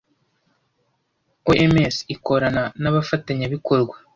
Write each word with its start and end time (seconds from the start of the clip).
OMS 1.51 1.95
ikorana 2.13 2.63
n’abafatanyabikorwa 2.81 3.95